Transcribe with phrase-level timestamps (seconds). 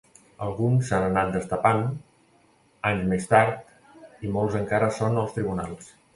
[0.43, 1.83] Alguns s’han anat destapant
[2.93, 5.95] anys més tard i molts encara són als tribunals.